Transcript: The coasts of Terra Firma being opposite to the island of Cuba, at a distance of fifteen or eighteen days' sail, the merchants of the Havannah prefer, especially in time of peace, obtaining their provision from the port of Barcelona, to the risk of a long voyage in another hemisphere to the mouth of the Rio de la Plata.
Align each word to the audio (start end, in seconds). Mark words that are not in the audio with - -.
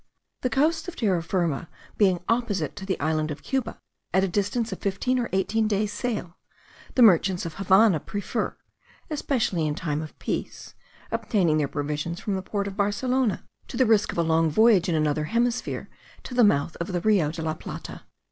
The 0.41 0.49
coasts 0.49 0.87
of 0.87 0.95
Terra 0.95 1.21
Firma 1.21 1.69
being 1.95 2.21
opposite 2.27 2.75
to 2.77 2.87
the 2.87 2.99
island 2.99 3.29
of 3.29 3.43
Cuba, 3.43 3.77
at 4.15 4.23
a 4.23 4.27
distance 4.27 4.71
of 4.71 4.79
fifteen 4.79 5.19
or 5.19 5.29
eighteen 5.31 5.67
days' 5.67 5.93
sail, 5.93 6.37
the 6.95 7.03
merchants 7.03 7.45
of 7.45 7.51
the 7.51 7.57
Havannah 7.59 7.99
prefer, 7.99 8.57
especially 9.11 9.67
in 9.67 9.75
time 9.75 10.01
of 10.01 10.17
peace, 10.17 10.73
obtaining 11.11 11.59
their 11.59 11.67
provision 11.67 12.15
from 12.15 12.33
the 12.33 12.41
port 12.41 12.65
of 12.67 12.75
Barcelona, 12.75 13.43
to 13.67 13.77
the 13.77 13.85
risk 13.85 14.11
of 14.11 14.17
a 14.17 14.23
long 14.23 14.49
voyage 14.49 14.89
in 14.89 14.95
another 14.95 15.25
hemisphere 15.25 15.87
to 16.23 16.33
the 16.33 16.43
mouth 16.43 16.75
of 16.77 16.87
the 16.93 17.01
Rio 17.01 17.29
de 17.31 17.43
la 17.43 17.53
Plata. 17.53 18.01